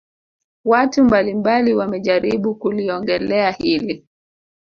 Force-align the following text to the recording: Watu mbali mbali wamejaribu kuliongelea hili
Watu 0.65 1.03
mbali 1.03 1.33
mbali 1.33 1.73
wamejaribu 1.73 2.55
kuliongelea 2.55 3.51
hili 3.51 4.07